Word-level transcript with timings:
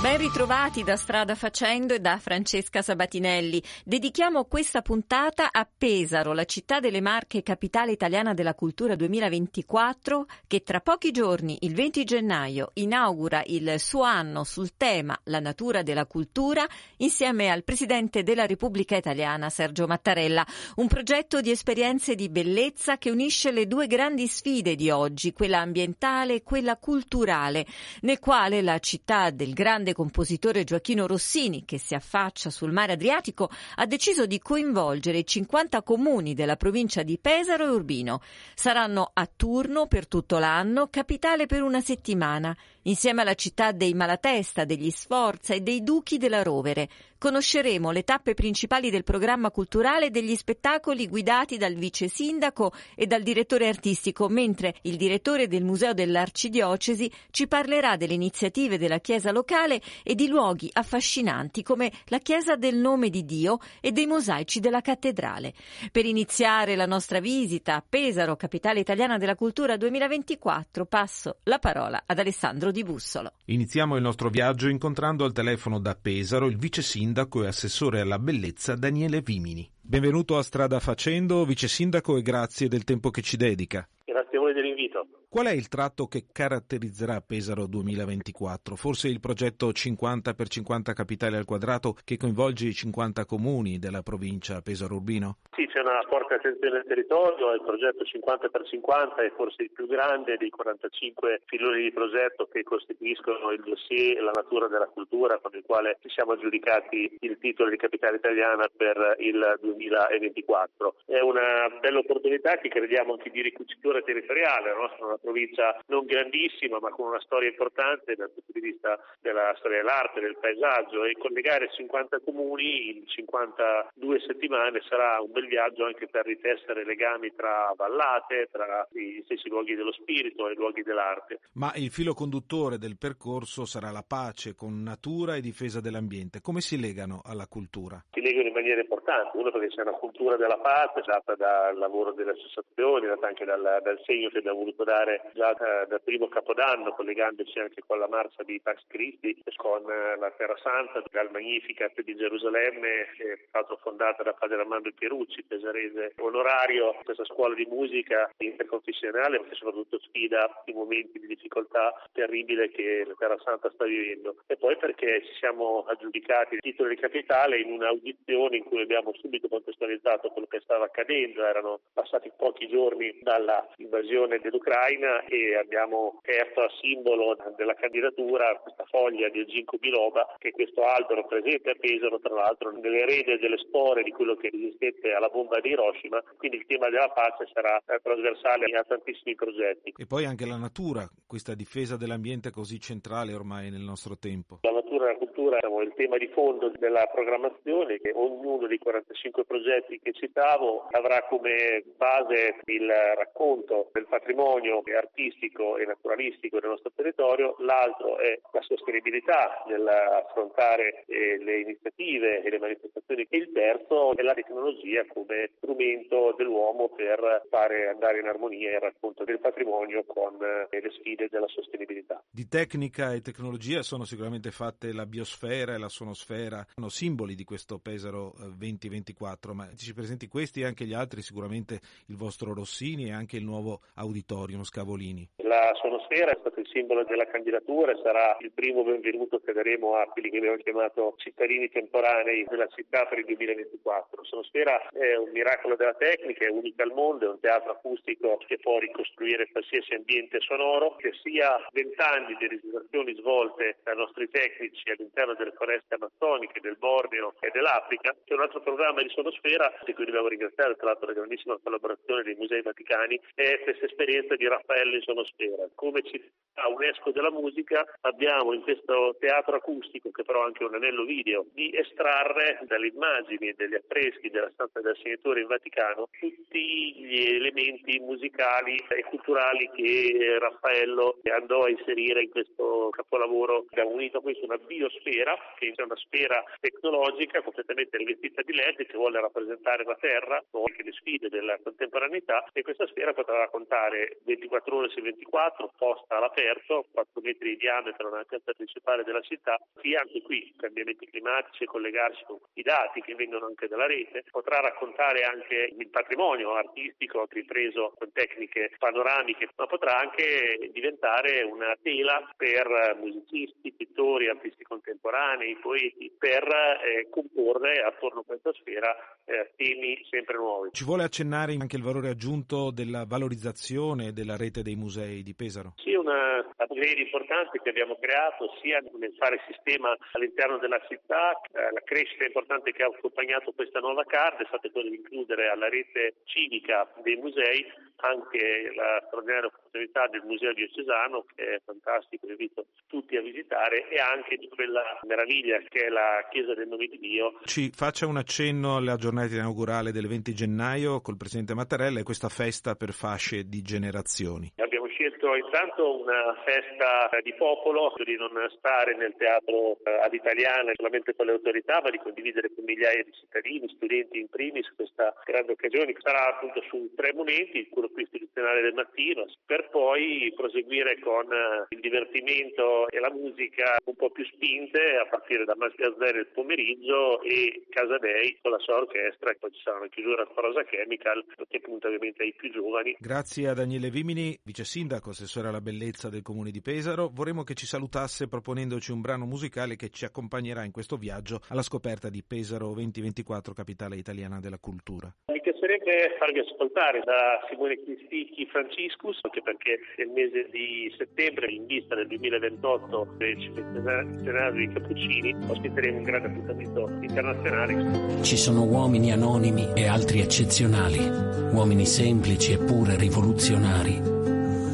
Ben 0.00 0.16
ritrovati 0.16 0.82
da 0.82 0.96
Strada 0.96 1.34
Facendo 1.34 1.92
e 1.92 1.98
da 1.98 2.16
Francesca 2.18 2.80
Sabatinelli. 2.80 3.62
Dedichiamo 3.84 4.46
questa 4.46 4.80
puntata 4.80 5.50
a 5.52 5.68
Pesaro, 5.76 6.32
la 6.32 6.46
città 6.46 6.80
delle 6.80 7.02
Marche, 7.02 7.42
capitale 7.42 7.92
italiana 7.92 8.32
della 8.32 8.54
cultura 8.54 8.96
2024, 8.96 10.24
che 10.46 10.62
tra 10.62 10.80
pochi 10.80 11.10
giorni, 11.10 11.58
il 11.60 11.74
20 11.74 12.04
gennaio, 12.04 12.70
inaugura 12.74 13.42
il 13.44 13.74
suo 13.76 14.00
anno 14.00 14.42
sul 14.44 14.70
tema 14.78 15.20
La 15.24 15.38
natura 15.38 15.82
della 15.82 16.06
cultura 16.06 16.66
insieme 16.96 17.50
al 17.50 17.62
Presidente 17.62 18.22
della 18.22 18.46
Repubblica 18.46 18.96
Italiana 18.96 19.50
Sergio 19.50 19.86
Mattarella. 19.86 20.46
Un 20.76 20.86
progetto 20.86 21.42
di 21.42 21.50
esperienze 21.50 22.14
di 22.14 22.30
bellezza 22.30 22.96
che 22.96 23.10
unisce 23.10 23.50
le 23.50 23.66
due 23.66 23.86
grandi 23.86 24.26
sfide 24.28 24.76
di 24.76 24.88
oggi, 24.88 25.34
quella 25.34 25.58
ambientale 25.58 26.36
e 26.36 26.42
quella 26.42 26.78
culturale, 26.78 27.66
nel 28.00 28.18
quale 28.18 28.62
la 28.62 28.78
città 28.78 29.28
del 29.28 29.52
grande 29.52 29.88
compositore 29.92 30.64
Gioacchino 30.64 31.06
Rossini, 31.06 31.64
che 31.64 31.78
si 31.78 31.94
affaccia 31.94 32.50
sul 32.50 32.72
mare 32.72 32.92
Adriatico, 32.92 33.50
ha 33.76 33.86
deciso 33.86 34.26
di 34.26 34.38
coinvolgere 34.38 35.18
i 35.18 35.26
50 35.26 35.82
comuni 35.82 36.34
della 36.34 36.56
provincia 36.56 37.02
di 37.02 37.18
Pesaro 37.18 37.64
e 37.64 37.70
Urbino. 37.70 38.20
Saranno 38.54 39.10
a 39.12 39.28
turno 39.34 39.86
per 39.86 40.06
tutto 40.06 40.38
l'anno, 40.38 40.88
capitale 40.88 41.46
per 41.46 41.62
una 41.62 41.80
settimana, 41.80 42.56
insieme 42.82 43.22
alla 43.22 43.34
città 43.34 43.72
dei 43.72 43.94
Malatesta, 43.94 44.64
degli 44.64 44.90
Sforza 44.90 45.54
e 45.54 45.60
dei 45.60 45.82
Duchi 45.82 46.18
della 46.18 46.42
Rovere. 46.42 46.88
Conosceremo 47.20 47.90
le 47.90 48.02
tappe 48.02 48.32
principali 48.32 48.88
del 48.88 49.04
programma 49.04 49.50
culturale 49.50 50.06
e 50.06 50.10
degli 50.10 50.34
spettacoli 50.34 51.06
guidati 51.06 51.58
dal 51.58 51.74
vice 51.74 52.08
sindaco 52.08 52.72
e 52.94 53.06
dal 53.06 53.20
direttore 53.20 53.68
artistico, 53.68 54.26
mentre 54.30 54.76
il 54.84 54.96
direttore 54.96 55.46
del 55.46 55.62
Museo 55.62 55.92
dell'Arcidiocesi 55.92 57.12
ci 57.30 57.46
parlerà 57.46 57.98
delle 57.98 58.14
iniziative 58.14 58.78
della 58.78 59.00
Chiesa 59.00 59.32
locale 59.32 59.82
e 60.02 60.14
di 60.14 60.28
luoghi 60.28 60.70
affascinanti 60.72 61.62
come 61.62 61.92
la 62.06 62.20
Chiesa 62.20 62.56
del 62.56 62.76
Nome 62.76 63.10
di 63.10 63.26
Dio 63.26 63.58
e 63.82 63.92
dei 63.92 64.06
mosaici 64.06 64.58
della 64.58 64.80
cattedrale. 64.80 65.52
Per 65.92 66.06
iniziare 66.06 66.74
la 66.74 66.86
nostra 66.86 67.20
visita 67.20 67.74
a 67.74 67.84
Pesaro, 67.86 68.34
capitale 68.36 68.80
italiana 68.80 69.18
della 69.18 69.34
cultura 69.34 69.76
2024, 69.76 70.86
passo 70.86 71.36
la 71.42 71.58
parola 71.58 72.02
ad 72.06 72.18
Alessandro 72.18 72.70
Di 72.70 72.82
Bussolo. 72.82 73.34
Iniziamo 73.44 73.96
il 73.96 74.02
nostro 74.02 74.30
viaggio 74.30 74.68
incontrando 74.68 75.26
al 75.26 75.34
telefono 75.34 75.78
da 75.78 75.94
Pesaro 75.94 76.46
il 76.46 76.56
vice 76.56 76.80
sindaco 76.80 77.08
e 77.42 77.46
assessore 77.46 78.00
alla 78.00 78.18
bellezza 78.18 78.76
Daniele 78.76 79.20
Vimini. 79.20 79.68
Benvenuto 79.80 80.36
a 80.36 80.42
Strada 80.42 80.78
Facendo, 80.78 81.44
vice 81.44 81.68
sindaco, 81.68 82.16
e 82.16 82.22
grazie 82.22 82.68
del 82.68 82.84
tempo 82.84 83.10
che 83.10 83.20
ci 83.20 83.36
dedica. 83.36 83.86
Grazie 84.04 84.38
a 84.38 84.40
voi 84.40 84.52
dell'invito. 84.52 85.19
Qual 85.32 85.46
è 85.46 85.52
il 85.52 85.68
tratto 85.68 86.08
che 86.08 86.24
caratterizzerà 86.32 87.20
Pesaro 87.20 87.68
2024? 87.68 88.74
Forse 88.74 89.06
il 89.06 89.20
progetto 89.20 89.72
50 89.72 90.34
x 90.34 90.44
50 90.58 90.92
capitali 90.92 91.36
al 91.36 91.44
quadrato 91.44 91.94
che 92.04 92.16
coinvolge 92.16 92.66
i 92.66 92.74
50 92.74 93.24
comuni 93.26 93.78
della 93.78 94.02
provincia 94.02 94.60
Pesaro 94.60 94.96
Urbino? 94.96 95.38
Sì, 95.54 95.68
c'è 95.68 95.82
una 95.86 96.02
forte 96.08 96.34
attenzione 96.34 96.78
al 96.78 96.84
territorio, 96.84 97.54
il 97.54 97.62
progetto 97.62 98.02
50 98.02 98.48
x 98.48 98.70
50 98.70 99.22
è 99.22 99.30
forse 99.36 99.62
il 99.62 99.70
più 99.70 99.86
grande 99.86 100.36
dei 100.36 100.50
45 100.50 101.42
filoni 101.46 101.82
di 101.82 101.92
progetto 101.92 102.48
che 102.50 102.64
costituiscono 102.64 103.52
il 103.52 103.62
dossier 103.62 104.20
La 104.20 104.32
natura 104.34 104.66
della 104.66 104.90
cultura 104.90 105.38
con 105.38 105.54
il 105.54 105.62
quale 105.64 105.98
ci 106.02 106.08
siamo 106.08 106.32
aggiudicati 106.32 107.18
il 107.20 107.38
titolo 107.38 107.70
di 107.70 107.76
capitale 107.76 108.16
italiana 108.16 108.66
per 108.76 109.14
il 109.20 109.58
2024. 109.60 110.96
È 111.06 111.20
una 111.20 111.70
bella 111.78 112.00
opportunità 112.00 112.56
che 112.56 112.68
crediamo 112.68 113.12
anche 113.12 113.30
di 113.30 113.42
ricucitura 113.42 114.02
territoriale, 114.02 114.70
la 114.70 115.18
provincia 115.20 115.78
non 115.86 116.04
grandissima 116.04 116.78
ma 116.80 116.90
con 116.90 117.08
una 117.08 117.20
storia 117.20 117.48
importante 117.48 118.14
dal 118.14 118.30
punto 118.30 118.52
di 118.52 118.60
vista 118.60 118.98
della 119.20 119.54
storia 119.58 119.78
dell'arte, 119.78 120.20
del 120.20 120.36
paesaggio 120.40 121.04
e 121.04 121.16
collegare 121.18 121.70
50 121.70 122.20
comuni 122.24 122.96
in 122.96 123.06
52 123.06 124.20
settimane 124.26 124.80
sarà 124.88 125.20
un 125.20 125.30
bel 125.30 125.46
viaggio 125.46 125.84
anche 125.84 126.08
per 126.08 126.24
ritessere 126.24 126.84
legami 126.84 127.34
tra 127.34 127.72
vallate, 127.76 128.48
tra 128.50 128.86
gli 128.90 129.20
stessi 129.24 129.48
luoghi 129.48 129.74
dello 129.74 129.92
spirito 129.92 130.48
e 130.48 130.54
luoghi 130.54 130.82
dell'arte. 130.82 131.40
Ma 131.54 131.72
il 131.76 131.90
filo 131.90 132.14
conduttore 132.14 132.78
del 132.78 132.96
percorso 132.98 133.64
sarà 133.64 133.90
la 133.90 134.04
pace 134.06 134.54
con 134.54 134.82
natura 134.82 135.36
e 135.36 135.40
difesa 135.40 135.80
dell'ambiente. 135.80 136.40
Come 136.40 136.60
si 136.60 136.80
legano 136.80 137.20
alla 137.24 137.46
cultura? 137.46 138.02
Si 138.10 138.20
legano 138.20 138.48
in 138.48 138.54
maniera 138.54 138.80
importante, 138.80 139.36
uno 139.36 139.50
perché 139.50 139.68
c'è 139.68 139.82
una 139.82 139.92
cultura 139.92 140.36
della 140.36 140.58
pace 140.58 141.02
data 141.04 141.34
dal 141.34 141.76
lavoro 141.76 142.12
delle 142.12 142.32
associazioni, 142.32 143.06
data 143.06 143.26
anche 143.26 143.44
dal, 143.44 143.80
dal 143.82 144.00
segno 144.04 144.28
che 144.28 144.38
abbiamo 144.38 144.58
voluto 144.58 144.84
dare 144.84 145.09
già 145.32 145.52
da, 145.54 145.84
dal 145.86 146.02
primo 146.02 146.28
capodanno, 146.28 146.92
collegandoci 146.92 147.58
anche 147.58 147.82
con 147.86 147.98
la 147.98 148.08
marcia 148.08 148.42
di 148.42 148.60
Pax 148.60 148.84
Christi, 148.86 149.42
con 149.56 149.82
la 149.82 150.30
Terra 150.36 150.56
Santa, 150.62 151.02
dal 151.10 151.30
Magnificat 151.30 152.00
di 152.02 152.16
Gerusalemme, 152.16 153.08
che 153.16 153.32
è 153.32 153.38
stato 153.48 153.78
fondata 153.82 154.22
da 154.22 154.32
padre 154.32 154.60
Armando 154.60 154.90
Pierucci, 154.96 155.44
pesarese 155.44 156.14
onorario, 156.18 156.96
questa 157.04 157.24
scuola 157.24 157.54
di 157.54 157.66
musica 157.66 158.30
interconfessionale, 158.38 159.42
che 159.48 159.54
soprattutto 159.54 159.98
sfida 160.00 160.62
i 160.66 160.72
momenti 160.72 161.18
di 161.18 161.26
difficoltà 161.26 161.92
terribile 162.12 162.70
che 162.70 163.04
la 163.06 163.14
Terra 163.18 163.38
Santa 163.42 163.70
sta 163.70 163.84
vivendo. 163.84 164.36
E 164.46 164.56
poi 164.56 164.76
perché 164.76 165.22
ci 165.26 165.34
siamo 165.38 165.84
aggiudicati 165.88 166.54
il 166.54 166.60
titolo 166.60 166.88
di 166.88 166.96
capitale 166.96 167.60
in 167.60 167.72
un'audizione 167.72 168.56
in 168.56 168.64
cui 168.64 168.82
abbiamo 168.82 169.12
subito 169.14 169.48
contestualizzato 169.48 170.30
quello 170.30 170.46
che 170.46 170.60
stava 170.60 170.84
accadendo, 170.86 171.44
erano 171.44 171.80
passati 171.92 172.30
pochi 172.36 172.68
giorni 172.68 173.18
dalla 173.22 173.66
invasione 173.76 174.38
dell'Ucraina 174.38 174.99
e 175.28 175.56
abbiamo 175.56 176.18
aperto 176.18 176.60
a 176.60 176.70
simbolo 176.80 177.36
della 177.56 177.74
candidatura 177.74 178.58
questa 178.62 178.84
foglia 178.84 179.28
di 179.28 179.44
ginkgo 179.46 179.78
biloba, 179.78 180.36
che 180.38 180.48
è 180.48 180.52
questo 180.52 180.82
albero 180.82 181.26
presente 181.26 181.70
a 181.70 181.74
Pesaro, 181.78 182.20
tra 182.20 182.34
l'altro 182.34 182.70
nell'erede 182.70 183.38
delle 183.38 183.58
spore 183.58 184.02
di 184.02 184.10
quello 184.10 184.36
che 184.36 184.50
resistette 184.50 185.12
alla 185.12 185.28
bomba 185.28 185.60
di 185.60 185.70
Hiroshima, 185.70 186.22
quindi 186.36 186.58
il 186.58 186.66
tema 186.66 186.88
della 186.90 187.10
pace 187.10 187.48
sarà 187.52 187.80
trasversale 188.02 188.66
a 188.76 188.84
tantissimi 188.84 189.34
progetti. 189.34 189.94
E 189.96 190.06
poi 190.06 190.24
anche 190.24 190.46
la 190.46 190.56
natura, 190.56 191.08
questa 191.26 191.54
difesa 191.54 191.96
dell'ambiente 191.96 192.50
così 192.50 192.78
centrale 192.80 193.32
ormai 193.32 193.70
nel 193.70 193.82
nostro 193.82 194.16
tempo. 194.18 194.58
La 194.62 194.72
natura 194.72 195.08
e 195.08 195.12
la 195.12 195.18
cultura 195.18 195.58
è 195.58 195.66
il 195.82 195.92
tema 195.94 196.18
di 196.18 196.28
fondo 196.28 196.70
della 196.78 197.06
programmazione 197.12 197.98
che 197.98 198.12
ognuno 198.14 198.66
dei 198.66 198.78
45 198.78 199.44
progetti 199.44 199.98
che 200.02 200.12
citavo 200.12 200.88
avrà 200.90 201.24
come 201.28 201.82
base 201.96 202.56
il 202.66 202.88
racconto 203.16 203.88
del 203.92 204.06
patrimonio 204.06 204.82
artistico 204.94 205.76
e 205.76 205.84
naturalistico 205.84 206.60
del 206.60 206.70
nostro 206.70 206.92
territorio, 206.94 207.56
l'altro 207.58 208.18
è 208.18 208.38
la 208.52 208.62
sostenibilità 208.62 209.64
nell'affrontare 209.66 211.04
le 211.06 211.60
iniziative 211.60 212.42
e 212.42 212.50
le 212.50 212.58
manifestazioni 212.58 213.26
e 213.28 213.36
il 213.36 213.50
terzo 213.52 214.16
è 214.16 214.22
la 214.22 214.34
tecnologia 214.34 215.04
come 215.06 215.50
strumento 215.56 216.34
dell'uomo 216.36 216.88
per 216.88 217.46
fare 217.48 217.88
andare 217.88 218.20
in 218.20 218.26
armonia 218.26 218.72
il 218.74 218.80
racconto 218.80 219.24
del 219.24 219.40
patrimonio 219.40 220.04
con 220.04 220.36
le 220.38 220.90
sfide 220.98 221.28
della 221.30 221.48
sostenibilità. 221.48 222.22
Di 222.30 222.46
tecnica 222.48 223.12
e 223.12 223.20
tecnologia 223.20 223.82
sono 223.82 224.04
sicuramente 224.04 224.50
fatte 224.50 224.92
la 224.92 225.06
biosfera 225.06 225.74
e 225.74 225.78
la 225.78 225.88
sonosfera, 225.88 226.64
sono 226.74 226.88
simboli 226.88 227.34
di 227.34 227.44
questo 227.44 227.78
Pesaro 227.78 228.34
2024, 228.56 229.54
ma 229.54 229.68
ci 229.74 229.94
presenti 229.94 230.28
questi 230.28 230.60
e 230.60 230.66
anche 230.66 230.84
gli 230.84 230.94
altri, 230.94 231.22
sicuramente 231.22 231.80
il 232.06 232.16
vostro 232.16 232.54
Rossini 232.54 233.06
e 233.06 233.12
anche 233.12 233.36
il 233.36 233.44
nuovo 233.44 233.80
auditorium 233.94 234.62
Scavolini. 234.80 235.28
La 235.44 235.72
sonosfera 235.74 236.30
è 236.30 236.36
stato 236.40 236.60
il 236.60 236.68
simbolo 236.72 237.04
della 237.04 237.26
candidatura 237.26 237.92
e 237.92 238.00
sarà 238.02 238.36
il 238.40 238.52
primo 238.52 238.82
benvenuto 238.82 239.40
che 239.40 239.52
daremo 239.52 239.96
a 239.96 240.06
quelli 240.06 240.30
che 240.30 240.38
abbiamo 240.38 240.56
chiamato 240.56 241.14
cittadini 241.16 241.68
temporanei 241.68 242.46
della 242.48 242.68
città 242.68 243.04
per 243.06 243.18
il 243.18 243.24
2024. 243.26 244.24
Sonosfera 244.24 244.88
è 244.90 245.16
un 245.16 245.30
miracolo 245.30 245.76
della 245.76 245.94
tecnica, 245.94 246.46
è 246.46 246.50
unica 246.50 246.82
al 246.84 246.92
mondo, 246.92 247.26
è 247.26 247.28
un 247.28 247.40
teatro 247.40 247.72
acustico 247.72 248.38
che 248.46 248.58
può 248.58 248.78
ricostruire 248.78 249.50
qualsiasi 249.50 249.94
ambiente 249.94 250.40
sonoro, 250.40 250.96
che 250.96 251.12
sia 251.22 251.58
vent'anni 251.72 252.36
di 252.38 252.46
registrazioni 252.46 253.14
svolte 253.16 253.78
dai 253.82 253.96
nostri 253.96 254.30
tecnici 254.30 254.88
all'interno 254.90 255.34
delle 255.34 255.52
foreste 255.52 255.94
amazzoniche, 255.94 256.60
del 256.60 256.76
Borneo 256.78 257.34
e 257.40 257.50
dell'Africa, 257.52 258.14
che 258.24 258.32
è 258.32 258.36
un 258.36 258.42
altro 258.42 258.60
programma 258.60 259.02
di 259.02 259.10
sonosfera 259.10 259.72
di 259.84 259.92
cui 259.94 260.04
dobbiamo 260.04 260.28
ringraziare 260.28 260.76
tra 260.76 260.86
l'altro 260.86 261.06
la 261.08 261.14
grandissima 261.14 261.58
collaborazione 261.62 262.22
dei 262.22 262.36
Musei 262.36 262.62
Vaticani, 262.62 263.20
è 263.34 263.60
questa 263.64 263.86
esperienza 263.86 264.36
di 264.36 264.46
Raffaello 264.70 264.94
in 264.94 265.02
sonosfera. 265.02 265.68
Come 265.74 266.02
ci 266.02 266.22
a 266.54 266.68
UNESCO 266.68 267.10
della 267.10 267.30
musica 267.30 267.86
abbiamo 268.02 268.52
in 268.52 268.60
questo 268.60 269.16
teatro 269.18 269.56
acustico, 269.56 270.10
che 270.10 270.22
però 270.24 270.42
è 270.42 270.46
anche 270.46 270.64
un 270.64 270.74
anello 270.74 271.04
video, 271.04 271.46
di 271.54 271.74
estrarre 271.74 272.60
dalle 272.66 272.88
immagini 272.88 273.48
e 273.48 273.54
dagli 273.56 273.74
affreschi 273.74 274.28
della 274.28 274.50
stanza 274.52 274.80
del 274.80 274.96
Segnatore 275.02 275.40
in 275.40 275.46
Vaticano 275.46 276.08
tutti 276.18 276.94
gli 276.96 277.34
elementi 277.34 277.98
musicali 278.00 278.76
e 278.88 279.02
culturali 279.04 279.70
che 279.74 280.36
Raffaello 280.38 281.20
andò 281.32 281.62
a 281.62 281.70
inserire 281.70 282.22
in 282.22 282.30
questo 282.30 282.90
capolavoro. 282.90 283.64
Abbiamo 283.70 283.90
unito 283.90 284.18
a 284.18 284.22
questo 284.22 284.44
una 284.44 284.58
biosfera, 284.58 285.34
che 285.56 285.72
è 285.74 285.82
una 285.82 285.96
sfera 285.96 286.44
tecnologica 286.60 287.40
completamente 287.42 287.96
rivestita 287.96 288.42
di 288.42 288.52
LED 288.52 288.86
che 288.86 288.96
vuole 288.96 289.20
rappresentare 289.20 289.84
la 289.84 289.96
Terra, 289.98 290.44
anche 290.52 290.82
le 290.82 290.92
sfide 290.92 291.28
della 291.30 291.58
contemporaneità, 291.62 292.50
e 292.52 292.60
questa 292.62 292.86
sfera 292.88 293.14
potrà 293.14 293.38
raccontare 293.38 294.18
24 294.24 294.49
ore 294.50 294.88
su 294.90 295.00
24, 295.00 295.72
posta 295.76 296.16
all'aperto, 296.16 296.86
4 296.92 297.20
metri 297.20 297.50
di 297.50 297.56
diametro 297.56 298.10
nella 298.10 298.24
piazza 298.24 298.52
principale 298.52 299.04
della 299.04 299.20
città, 299.20 299.58
sia 299.80 300.00
anche 300.00 300.22
qui 300.22 300.52
cambiamenti 300.56 301.06
climatici 301.06 301.64
e 301.64 301.66
collegarsi 301.66 302.24
con 302.26 302.38
i 302.54 302.62
dati 302.62 303.00
che 303.00 303.14
vengono 303.14 303.46
anche 303.46 303.68
dalla 303.68 303.86
rete, 303.86 304.24
potrà 304.30 304.60
raccontare 304.60 305.22
anche 305.22 305.74
il 305.76 305.88
patrimonio 305.88 306.54
artistico 306.54 307.26
ripreso 307.28 307.94
con 307.98 308.10
tecniche 308.12 308.72
panoramiche, 308.78 309.50
ma 309.56 309.66
potrà 309.66 309.98
anche 309.98 310.70
diventare 310.72 311.42
una 311.42 311.76
tela 311.82 312.32
per 312.36 312.96
musicisti, 313.00 313.72
pittori, 313.72 314.28
artisti 314.28 314.64
contemporanei, 314.64 315.56
poeti, 315.56 316.12
per 316.16 316.44
eh, 316.44 317.08
comporre 317.10 317.82
attorno 317.82 318.20
a 318.20 318.24
questa 318.24 318.52
sfera 318.52 318.94
eh, 319.24 319.52
temi 319.56 320.00
sempre 320.08 320.36
nuovi. 320.36 320.70
Ci 320.72 320.84
vuole 320.84 321.04
accennare 321.04 321.56
anche 321.58 321.76
il 321.76 321.82
valore 321.82 322.08
aggiunto 322.08 322.70
della 322.70 323.04
valorizzazione 323.04 324.12
della 324.12 324.36
rete 324.40 324.62
dei 324.62 324.76
musei 324.76 325.22
di 325.22 325.34
Pesaro? 325.34 325.74
Sì, 325.76 325.92
una 325.92 326.40
upgrade 326.40 327.00
importante 327.00 327.60
che 327.60 327.68
abbiamo 327.68 327.96
creato 328.00 328.56
sia 328.62 328.80
nel 328.98 329.14
fare 329.18 329.40
sistema 329.46 329.94
all'interno 330.12 330.56
della 330.58 330.80
città, 330.88 331.36
eh, 331.52 331.70
la 331.70 331.82
crescita 331.84 332.24
importante 332.24 332.72
che 332.72 332.82
ha 332.82 332.86
accompagnato 332.86 333.52
questa 333.52 333.80
nuova 333.80 334.04
carta 334.04 334.42
è 334.42 334.46
stata 334.46 334.70
quella 334.70 334.88
di 334.88 334.96
includere 334.96 335.48
alla 335.48 335.68
rete 335.68 336.16
civica 336.24 336.90
dei 337.02 337.16
musei 337.16 337.64
anche 338.00 338.72
la 338.74 339.02
straordinaria 339.06 339.46
opportunità 339.46 340.06
del 340.08 340.22
Museo 340.24 340.52
Diocesano 340.52 341.24
che 341.34 341.56
è 341.56 341.60
fantastico, 341.64 342.26
invito 342.26 342.66
tutti 342.86 343.16
a 343.16 343.22
visitare 343.22 343.88
e 343.88 343.98
anche 343.98 344.36
di 344.36 344.48
quella 344.48 344.82
meraviglia 345.06 345.58
che 345.68 345.86
è 345.86 345.88
la 345.88 346.26
Chiesa 346.30 346.54
del 346.54 346.68
Nome 346.68 346.86
di 346.86 346.98
Dio. 346.98 347.40
Ci 347.44 347.70
faccia 347.74 348.06
un 348.06 348.16
accenno 348.16 348.76
alla 348.76 348.96
giornata 348.96 349.34
inaugurale 349.34 349.92
del 349.92 350.06
20 350.06 350.34
gennaio 350.34 351.00
col 351.00 351.16
Presidente 351.16 351.54
Mattarella 351.54 352.00
e 352.00 352.02
questa 352.02 352.28
festa 352.28 352.74
per 352.74 352.92
fasce 352.92 353.48
di 353.48 353.62
generazioni. 353.62 354.52
Abbiamo 354.56 354.79
scelto 354.90 355.34
intanto 355.34 356.00
una 356.00 356.34
festa 356.44 357.08
di 357.22 357.34
popolo, 357.34 357.92
di 358.04 358.16
non 358.16 358.30
stare 358.56 358.96
nel 358.96 359.14
teatro 359.16 359.78
eh, 359.84 359.90
ad 360.02 360.12
italiana 360.14 360.72
solamente 360.74 361.14
con 361.14 361.26
le 361.26 361.32
autorità, 361.32 361.80
ma 361.82 361.90
di 361.90 361.98
condividere 361.98 362.52
con 362.54 362.64
migliaia 362.64 363.02
di 363.02 363.12
cittadini, 363.12 363.68
studenti 363.74 364.18
in 364.18 364.28
primis, 364.28 364.70
questa 364.74 365.12
grande 365.24 365.52
occasione 365.52 365.92
che 365.92 366.00
sarà 366.00 366.36
appunto 366.36 366.62
su 366.68 366.92
tre 366.94 367.12
momenti, 367.12 367.68
quello 367.68 367.88
più 367.88 368.02
istituzionale 368.02 368.60
del 368.60 368.74
mattino, 368.74 369.26
per 369.44 369.68
poi 369.70 370.32
proseguire 370.36 370.98
con 371.00 371.26
eh, 371.32 371.66
il 371.70 371.80
divertimento 371.80 372.88
e 372.88 373.00
la 373.00 373.10
musica 373.10 373.78
un 373.84 373.96
po' 373.96 374.10
più 374.10 374.24
spinte 374.26 374.96
a 374.96 375.06
partire 375.06 375.44
da 375.44 375.56
Masgazzere 375.56 376.20
il 376.20 376.28
pomeriggio 376.28 377.20
e 377.22 377.66
Casadei 377.68 378.38
con 378.40 378.52
la 378.52 378.58
sua 378.58 378.76
orchestra 378.76 379.30
poi 379.40 379.50
ci 379.52 379.60
sarà 379.62 379.78
una 379.78 379.88
chiusura 379.88 380.26
con 380.26 380.44
Rosa 380.44 380.62
Chemical 380.64 381.24
che 381.48 381.60
punta 381.60 381.86
ovviamente 381.86 382.22
ai 382.22 382.34
più 382.34 382.52
giovani. 382.52 382.96
Grazie 382.98 383.48
a 383.48 383.54
Daniele 383.54 383.90
Vimini, 383.90 384.38
vice 384.44 384.64
sindaco, 384.80 385.10
assessore 385.10 385.48
alla 385.48 385.60
bellezza 385.60 386.08
del 386.08 386.22
comune 386.22 386.50
di 386.50 386.62
Pesaro. 386.62 387.10
Vorremmo 387.12 387.42
che 387.42 387.52
ci 387.52 387.66
salutasse 387.66 388.28
proponendoci 388.28 388.92
un 388.92 389.02
brano 389.02 389.26
musicale 389.26 389.76
che 389.76 389.90
ci 389.90 390.06
accompagnerà 390.06 390.64
in 390.64 390.70
questo 390.70 390.96
viaggio 390.96 391.40
alla 391.48 391.60
scoperta 391.60 392.08
di 392.08 392.22
Pesaro 392.26 392.72
2024, 392.72 393.52
capitale 393.52 393.96
italiana 393.96 394.40
della 394.40 394.56
cultura. 394.58 395.12
Mi 395.30 395.40
piacerebbe 395.42 396.16
farvi 396.18 396.38
ascoltare 396.38 397.02
da 397.04 397.44
Simone 397.50 397.76
Cristicchi 397.84 398.46
Franciscus, 398.46 399.18
anche 399.20 399.42
perché 399.42 399.80
nel 399.98 400.08
mese 400.08 400.48
di 400.50 400.90
settembre, 400.96 401.52
in 401.52 401.66
vista 401.66 401.94
del 401.94 402.06
2028 402.06 403.16
del 403.18 403.38
centenario 403.38 404.66
di 404.66 404.72
Cappuccini, 404.72 405.34
ospiteremo 405.46 405.98
un 405.98 406.04
grande 406.04 406.28
appuntamento 406.28 406.88
internazionale. 407.02 408.22
Ci 408.22 408.36
sono 408.38 408.64
uomini 408.64 409.12
anonimi 409.12 409.74
e 409.74 409.86
altri 409.86 410.20
eccezionali, 410.20 411.04
uomini 411.52 411.84
semplici 411.84 412.52
eppure 412.52 412.96
rivoluzionari, 412.96 414.09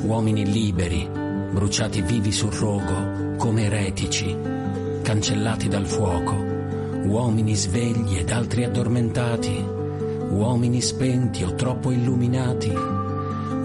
uomini 0.06 0.46
liberi, 0.46 1.08
bruciati 1.50 2.00
vivi 2.00 2.30
sul 2.30 2.52
rogo 2.52 3.34
come 3.36 3.64
eretici, 3.64 4.36
cancellati 5.02 5.66
dal 5.68 5.84
fuoco, 5.84 6.32
uomini 7.06 7.56
svegli 7.56 8.16
ed 8.16 8.30
altri 8.30 8.62
addormentati, 8.62 9.64
uomini 10.30 10.80
spenti 10.80 11.42
o 11.42 11.54
troppo 11.54 11.90
illuminati, 11.90 12.72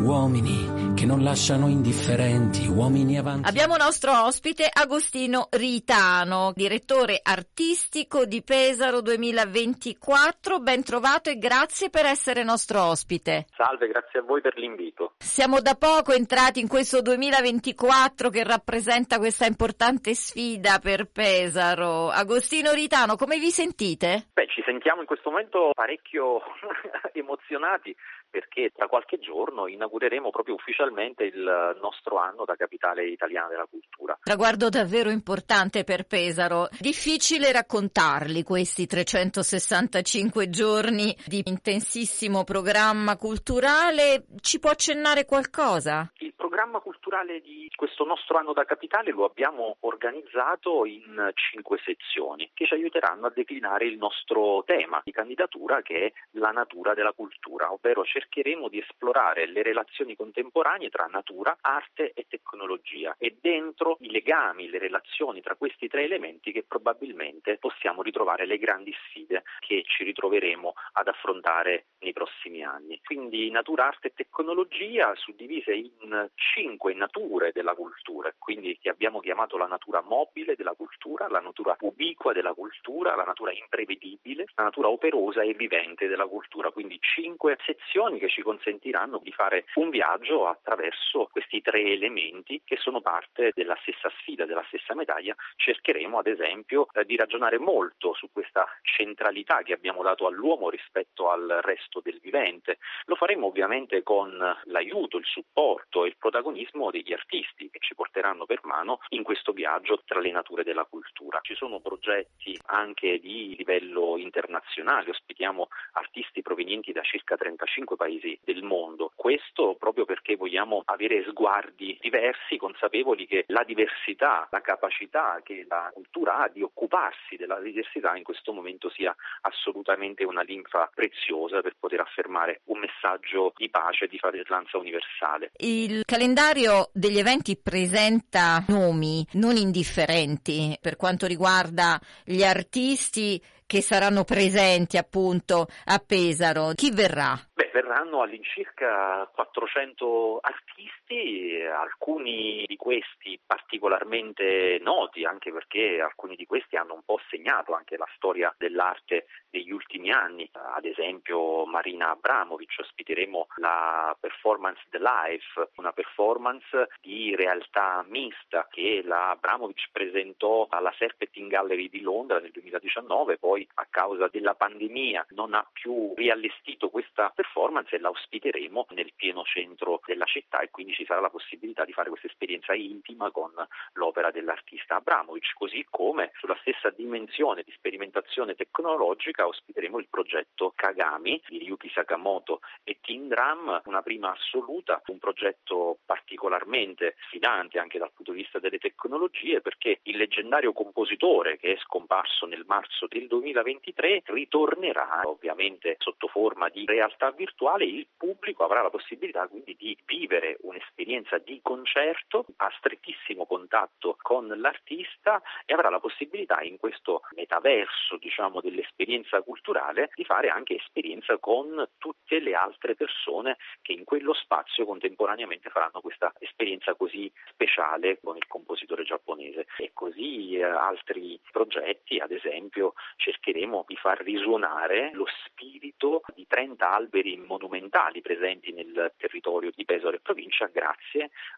uomini 0.02 0.81
che 1.01 1.07
non 1.07 1.24
lasciano 1.24 1.68
indifferenti, 1.68 2.68
uomini 2.68 3.18
avanti. 3.18 3.50
Abbiamo 3.50 3.75
nostro 3.75 4.12
ospite 4.25 4.69
Agostino 4.71 5.48
Ritano, 5.50 6.51
direttore 6.53 7.19
artistico 7.24 8.25
di 8.25 8.44
Pesaro 8.44 9.01
2024. 9.01 10.59
Ben 10.59 10.83
trovato 10.83 11.31
e 11.31 11.39
grazie 11.39 11.89
per 11.89 12.06
essere 12.06 12.44
nostro 12.44 12.83
ospite. 12.83 13.48
Salve, 13.56 13.88
grazie 13.88 14.19
a 14.19 14.21
voi 14.21 14.42
per 14.42 14.56
l'invito. 14.59 15.13
Siamo 15.18 15.59
da 15.59 15.74
poco 15.74 16.12
entrati 16.12 16.59
in 16.59 16.68
questo 16.68 17.01
2024 17.01 18.30
che 18.30 18.44
rappresenta 18.44 19.18
questa 19.18 19.47
importante 19.47 20.13
sfida 20.13 20.77
per 20.77 21.09
Pesaro. 21.12 22.09
Agostino 22.09 22.74
Ritano, 22.74 23.15
come 23.15 23.39
vi 23.39 23.50
sentite? 23.50 24.27
Beh, 24.33 24.45
ci 24.50 24.62
sentiamo 24.63 25.01
in 25.01 25.07
questo 25.07 25.31
momento 25.31 25.71
parecchio 25.74 26.42
emozionati 27.13 27.95
perché 28.31 28.72
tra 28.74 28.88
qualche 28.88 29.19
giorno 29.19 29.68
inaugureremo 29.68 30.31
proprio 30.31 30.56
ufficialmente 30.56 31.25
il 31.25 31.78
nostro 31.81 32.18
anno 32.18 32.45
da 32.45 32.56
capitale 32.56 33.06
italiana 33.07 33.50
della 33.50 33.68
cultura. 33.69 34.18
Traguardo 34.24 34.69
davvero 34.69 35.10
importante 35.10 35.83
per 35.83 36.06
Pesaro. 36.07 36.69
Difficile 36.80 37.51
raccontarli 37.51 38.42
questi 38.44 38.88
365 38.88 40.50
giorni 40.50 41.16
di 41.28 41.44
intensissimo 41.45 42.44
programma 42.44 43.18
culturale. 43.18 44.25
Ci 44.39 44.60
può 44.60 44.69
accennare 44.69 45.25
qualcosa? 45.25 46.11
Il 46.19 46.33
programma 46.33 46.80
culturale 46.80 47.42
di 47.42 47.69
questo 47.76 48.06
nostro 48.06 48.38
anno 48.38 48.54
da 48.54 48.64
capitale 48.64 49.11
lo 49.11 49.26
abbiamo 49.26 49.78
organizzato 49.81 50.85
in 50.85 51.31
cinque 51.33 51.80
sezioni 51.83 52.52
che 52.54 52.66
ci 52.66 52.73
aiuteranno 52.73 53.28
a 53.28 53.31
declinare 53.33 53.85
il 53.85 53.97
nostro 53.97 54.64
tema 54.66 55.02
di 55.04 55.11
candidatura 55.11 55.81
che 55.81 56.06
è 56.06 56.14
la 56.31 56.52
natura 56.52 56.94
della 56.94 57.11
cultura, 57.11 57.71
ovvero 57.71 58.04
cercheremo 58.21 58.69
di 58.69 58.80
esplorare 58.80 59.47
le 59.47 59.63
relazioni 59.63 60.16
contemporanee 60.16 60.90
tra 60.90 61.06
natura, 61.06 61.57
arte 61.61 62.11
e 62.13 62.25
tecnologia 62.30 63.16
e 63.18 63.37
dentro 63.42 63.97
i 64.01 64.11
legami, 64.11 64.69
le 64.69 64.78
relazioni 64.78 65.42
tra 65.42 65.56
questi 65.56 65.87
tre 65.87 66.04
elementi 66.04 66.51
che 66.51 66.63
probabilmente 66.63 67.57
possiamo 67.57 68.01
ritrovare 68.04 68.45
le 68.45 68.57
grandi 68.57 68.94
sfide 69.07 69.44
che 69.59 69.83
ci 69.85 70.04
ritroveremo 70.04 70.73
ad 70.94 71.07
affrontare 71.07 71.85
nei 71.99 72.13
prossimi 72.13 72.63
anni. 72.63 72.99
Quindi 73.04 73.49
natura, 73.49 73.87
arte 73.87 74.07
e 74.07 74.13
tecnologia 74.13 75.13
suddivise 75.16 75.73
in 75.73 76.30
cinque 76.35 76.94
nature 76.94 77.51
della 77.51 77.73
cultura, 77.73 78.33
quindi 78.37 78.78
che 78.80 78.90
abbiamo 78.90 79.19
chiamato 79.19 79.57
la 79.57 79.68
natura 79.68 80.01
mobile 80.01 80.56
della 80.56 80.73
cultura, 80.73 81.28
la 81.28 81.40
natura 81.40 81.75
ubiqua 81.80 82.33
della 82.33 82.54
cultura, 82.54 83.16
la 83.16 83.23
natura 83.23 83.51
imprevedibile, 83.51 84.45
la 84.56 84.63
natura 84.63 84.90
operosa 84.90 85.42
e 85.42 85.54
vivente 85.54 86.07
della 86.07 86.28
cultura, 86.28 86.71
quindi 86.71 86.97
cinque 86.99 87.57
sezioni 87.66 88.10
che 88.18 88.30
ci 88.30 88.41
consentiranno 88.41 89.19
di 89.23 89.31
fare 89.31 89.65
un 89.75 89.89
viaggio 89.89 90.47
attraverso 90.47 91.27
questi 91.31 91.61
tre 91.61 91.81
elementi 91.81 92.61
che 92.63 92.77
sono 92.77 93.01
parte 93.01 93.51
della 93.53 93.77
stessa 93.81 94.11
sfida, 94.19 94.45
della 94.45 94.63
stessa 94.68 94.95
medaglia. 94.95 95.35
Cercheremo 95.56 96.19
ad 96.19 96.27
esempio 96.27 96.87
eh, 96.94 97.06
di 97.06 97.15
ragionare 97.15 97.57
molto 97.59 98.13
su 98.13 98.30
questa 98.31 98.65
centralità 98.81 99.61
che 99.63 99.73
abbiamo 99.73 100.03
dato 100.03 100.27
all'uomo 100.27 100.69
rispetto 100.69 101.30
al 101.30 101.59
resto 101.61 102.01
del 102.01 102.19
vivente. 102.21 102.77
Lo 103.06 103.15
faremo 103.15 103.47
ovviamente 103.47 104.03
con 104.03 104.37
l'aiuto, 104.65 105.18
il 105.18 105.25
supporto 105.25 106.06
e 106.06 106.09
il 106.09 106.18
protagonismo 106.18 106.91
degli 106.91 107.13
artisti 107.13 107.69
che 107.69 107.80
ci 107.80 107.95
porteranno 107.95 108.45
per 108.45 108.61
mano 108.63 108.99
in 109.09 109.23
questo 109.23 109.51
viaggio 109.51 110.01
tra 110.06 110.19
le 110.19 110.31
nature 110.31 110.63
della 110.63 110.85
cultura. 110.85 111.39
Ci 111.41 111.56
sono 111.56 111.80
progetti 111.80 112.57
anche 112.68 113.19
di 113.19 113.56
livello 113.57 114.18
internazionale, 114.18 115.09
ospitiamo 115.09 115.68
artisti 115.94 116.41
provenienti 116.41 116.91
da 116.91 117.01
circa 117.01 117.35
35 117.35 117.95
paesi 118.02 118.40
del 118.44 118.64
mondo. 118.64 119.12
Questo 119.16 119.76
proprio 119.78 120.06
perché 120.06 120.36
vogliamo 120.36 120.81
avere 120.86 121.24
sguardi 121.30 121.96
diversi, 122.02 122.58
consapevoli 122.58 123.28
che 123.28 123.44
la 123.48 123.64
diversità, 123.64 124.48
la 124.50 124.62
capacità 124.62 125.40
che 125.44 125.66
la 125.70 125.92
cultura 125.94 126.40
ha 126.40 126.50
di 126.50 126.64
occuparsi 126.64 127.36
della 127.38 127.60
diversità 127.60 128.16
in 128.16 128.24
questo 128.24 128.54
momento 128.54 128.90
sia 128.90 129.16
assolutamente 129.42 130.24
una 130.24 130.42
linfa 130.42 130.90
preziosa 130.92 131.62
per 131.62 131.76
poter 131.80 132.00
affermare 132.00 132.62
un 132.66 132.80
messaggio 132.80 133.54
di 133.56 133.70
pace 133.70 134.06
e 134.06 134.08
di 134.08 134.18
fratellanza 134.18 134.80
universale. 134.80 135.52
Il 135.58 136.02
calendario 136.04 136.90
degli 136.94 137.20
eventi 137.20 137.56
presenta 137.56 138.66
nomi 138.70 139.24
non 139.34 139.58
indifferenti 139.58 140.76
per 140.81 140.96
quanto 140.96 141.28
riguarda 141.28 142.00
gli 142.26 142.42
artisti 142.42 143.40
che 143.72 143.81
saranno 143.81 144.26
presenti 144.26 144.98
appunto 144.98 145.66
a 145.86 146.04
Pesaro. 146.06 146.74
Chi 146.76 146.92
verrà? 146.92 147.40
Verranno 147.71 148.21
all'incirca 148.21 149.30
400 149.33 150.40
artisti, 150.42 151.61
alcuni 151.61 152.66
di 152.68 152.75
questi 152.75 153.40
particolarmente 153.45 154.78
noti, 154.81 155.23
anche 155.23 155.51
perché 155.54 156.01
alcuni 156.01 156.35
di 156.35 156.45
questi 156.45 156.75
hanno 156.75 156.95
un 156.95 157.04
po' 157.04 157.19
segnato 157.30 157.73
anche 157.73 157.95
la 157.95 158.07
storia 158.16 158.54
dell'arte 158.57 159.28
degli 159.52 159.72
ultimi 159.72 160.12
anni. 160.12 160.50
Ad 160.52 160.86
esempio 160.86 161.66
Marina 161.66 162.12
Abramovic, 162.12 162.76
ospiteremo 162.80 163.48
la 163.58 164.16
performance 164.20 164.81
The 164.90 165.00
Life, 165.00 165.70
una 165.76 165.92
performance 165.92 166.88
di 167.02 167.36
realtà 167.36 168.04
mista 168.08 168.68
che 168.72 169.02
la 169.04 169.31
Abramovic 169.31 169.90
presentò 169.92 170.68
alla 170.70 170.94
Serpentine 170.98 171.50
Gallery 171.50 171.90
di 171.90 172.02
Londra 172.02 172.40
nel 172.40 172.52
2019, 172.52 173.38
poi 173.38 173.68
a 173.76 173.88
causa 173.90 174.28
della 174.30 174.56
pandemia 174.56 175.28
non 175.31 175.54
ha 175.54 175.68
più 175.72 176.14
riallestito 176.16 176.90
questa 176.90 177.31
performance 177.36 177.96
e 177.96 178.00
la 178.00 178.10
ospiteremo 178.10 178.88
nel 178.92 179.12
pieno 179.16 179.44
centro 179.44 180.02
della 180.06 180.26
città 180.26 180.62
e 180.62 180.70
quindi 180.70 180.94
ci 180.94 181.06
sarà 181.06 181.20
la 181.20 181.30
possibilità 181.30 181.84
di 181.84 181.94
fare 181.94 182.10
questa 182.10 182.28
esperienza 182.28 182.74
intima 182.74 183.30
con 183.31 183.52
l'opera 183.94 184.31
dell'artista 184.31 184.96
Abramovic, 184.96 185.54
così 185.54 185.86
come 185.90 186.31
sulla 186.40 186.58
stessa 186.62 186.90
dimensione 186.90 187.64
di 187.64 187.72
sperimentazione 187.72 188.56
tecnologica 188.56 189.41
ospiteremo 189.48 190.00
il 190.00 190.07
progetto 190.10 190.74
Kagami 190.76 191.42
di 191.48 191.60
Ryuki 191.60 191.90
Sakamoto 191.94 192.62
e 192.83 192.98
Tindram, 193.02 193.81
una 193.86 194.02
prima 194.02 194.31
assoluta, 194.31 195.02
un 195.07 195.19
progetto 195.19 196.00
particolarmente 196.06 197.16
sfidante 197.28 197.80
anche 197.80 198.00
dal 198.00 198.12
punto 198.14 198.31
di 198.31 198.42
vista 198.42 198.60
delle 198.60 198.78
tecnologie 198.78 199.62
perché 199.62 200.00
il 200.04 200.18
leggendario 200.18 200.74
compositore 200.74 201.57
che 201.57 201.74
è 201.74 201.78
scomparso 201.78 202.45
nel 202.45 202.64
marzo 202.66 203.07
del 203.07 203.28
2023 203.28 204.24
ritornerà 204.26 205.21
ovviamente 205.26 205.95
sotto 206.00 206.28
forma 206.28 206.69
di 206.69 206.86
realtà 206.86 207.31
virtuale, 207.31 207.86
il 207.86 208.07
pubblico 208.16 208.64
avrà 208.64 208.81
la 208.81 208.90
possibilità 208.90 209.48
quindi 209.48 209.76
di 209.78 209.98
vivere 210.06 210.57
un'esperienza 210.62 211.01
di 211.44 211.59
concerto 211.61 212.45
a 212.57 212.71
strettissimo 212.77 213.45
contatto 213.45 214.15
con 214.21 214.47
l'artista 214.47 215.41
e 215.65 215.73
avrà 215.73 215.89
la 215.89 215.99
possibilità 215.99 216.61
in 216.61 216.77
questo 216.77 217.23
metaverso 217.35 218.15
diciamo 218.18 218.61
dell'esperienza 218.61 219.41
culturale 219.41 220.11
di 220.15 220.23
fare 220.23 220.47
anche 220.47 220.75
esperienza 220.75 221.37
con 221.37 221.85
tutte 221.97 222.39
le 222.39 222.56
altre 222.56 222.95
persone 222.95 223.57
che 223.81 223.91
in 223.91 224.06
quello 224.06 224.33
spazio 224.33 224.85
contemporaneamente 224.85 225.69
faranno 225.69 225.99
questa 225.99 226.33
esperienza 226.39 226.95
così 226.95 227.30
speciale 227.49 228.19
con 228.23 228.37
il 228.37 228.47
compositore 228.47 229.03
giapponese. 229.03 229.68
E 229.80 229.91
così 229.94 230.56
eh, 230.56 230.63
altri 230.63 231.37
progetti 231.51 232.19
ad 232.19 232.31
esempio 232.31 232.94
cercheremo 233.18 233.83
di 233.85 233.97
far 233.97 234.21
risuonare 234.21 235.11
lo 235.13 235.25
spirito 235.45 236.21
di 236.33 236.47
30 236.47 236.89
alberi 236.89 237.35
monumentali 237.37 238.21
presenti 238.21 238.71
nel 238.71 239.11
territorio 239.18 239.71
di 239.75 239.83
Pesaro 239.83 240.15
e 240.15 240.21
provincia 240.21 240.68
grazie 240.68 241.01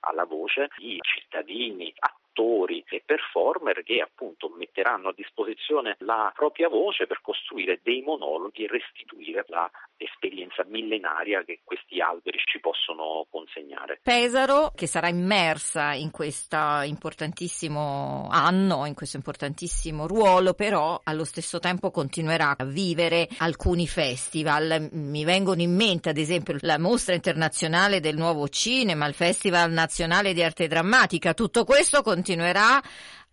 alla 0.02 0.26
voce 0.26 0.70
di 0.78 0.98
cittadini, 1.02 1.94
attori 2.34 2.84
e 2.90 3.04
performer 3.06 3.84
che 3.84 4.02
appunto 4.02 4.50
metteranno 4.58 5.10
a 5.10 5.14
disposizione 5.16 5.96
la 6.00 6.32
propria 6.36 6.68
voce 6.68 7.06
per 7.06 7.22
costruire 7.22 7.80
dei 7.84 8.02
monologhi 8.02 8.66
e 8.66 8.68
restituire 8.68 9.46
la 9.48 9.70
esperienza 9.98 10.66
millenaria 10.68 11.44
che 11.44 11.62
questi 11.64 12.02
alberi 12.02 12.40
ci 12.44 12.60
possono 12.60 13.26
consegnare. 13.30 14.00
Pesaro 14.02 14.72
che 14.76 14.88
sarà 14.88 15.08
immersa 15.08 15.94
in 15.94 16.12
questo 16.12 16.58
importantissimo 16.84 18.28
anno, 18.32 18.86
in 18.86 18.96
questo 18.96 19.18
importantissimo 19.18 20.08
ruolo, 20.08 20.54
però 20.54 21.00
allo 21.04 21.24
stesso 21.24 21.60
tempo 21.60 21.92
continuerà 21.92 22.56
a 22.58 22.66
vivere 22.66 23.28
alcuni 23.38 23.88
festival. 23.88 24.90
Mi 24.92 25.24
vengono 25.24 25.62
in 25.62 25.76
mente 25.76 26.10
ad 26.10 26.18
esempio 26.18 26.56
la 26.62 26.80
mostra 26.80 27.14
internazionale 27.14 28.00
del 28.00 28.18
nuovo 28.18 28.48
cinema, 28.48 29.08
il 29.08 29.14
Festival 29.14 29.72
nazionale 29.72 30.34
di 30.34 30.44
arte 30.44 30.68
drammatica, 30.68 31.34
tutto 31.34 31.64
questo 31.64 32.02
continuerà 32.24 32.82